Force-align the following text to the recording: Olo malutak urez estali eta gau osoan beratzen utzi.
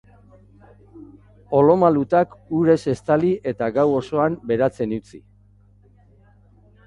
Olo 1.57 1.75
malutak 1.81 2.31
urez 2.59 2.79
estali 2.95 3.29
eta 3.53 3.69
gau 3.77 3.85
osoan 3.99 4.37
beratzen 4.53 4.95
utzi. 4.99 5.21